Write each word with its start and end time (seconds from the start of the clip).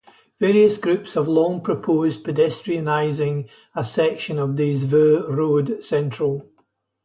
Various 0.39 0.77
groups 0.79 1.13
have 1.13 1.27
long 1.27 1.61
proposed 1.61 2.23
pedestrianising 2.23 3.47
a 3.75 3.83
section 3.83 4.39
of 4.39 4.55
Des 4.55 4.77
Voeux 4.83 5.27
Road 5.31 5.83
Central. 5.83 6.41